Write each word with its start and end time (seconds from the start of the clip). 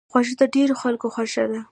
خوږه 0.09 0.33
د 0.39 0.43
ډېرو 0.55 0.73
خلکو 0.81 1.07
خوښه 1.15 1.45
ده. 1.51 1.61